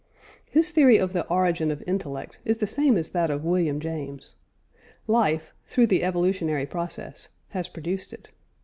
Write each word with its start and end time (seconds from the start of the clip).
His 0.49 0.71
theory 0.71 0.97
of 0.97 1.13
the 1.13 1.27
origin 1.27 1.69
of 1.69 1.83
intellect 1.85 2.39
is 2.43 2.57
the 2.57 2.65
same 2.65 2.97
as 2.97 3.11
that 3.11 3.29
of 3.29 3.43
William 3.45 3.79
James. 3.79 4.33
Life 5.05 5.53
(through 5.67 5.85
the 5.85 6.03
evolutionary 6.03 6.65
process) 6.65 7.29
has 7.49 7.67
produced 7.67 8.11
it. 8.11 8.31